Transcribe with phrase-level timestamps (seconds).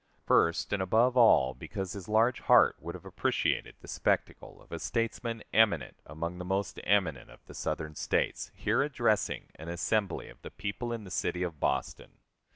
[0.25, 4.79] First, and above all, because his large heart would have appreciated the spectacle of a
[4.79, 10.41] statesman eminent among the most eminent of the Southern States here addressing an assembly of
[10.41, 12.13] the people in the city of Boston.